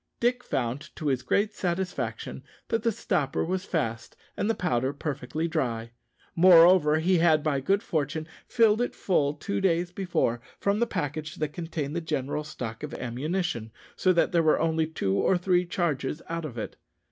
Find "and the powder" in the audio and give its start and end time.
4.35-4.93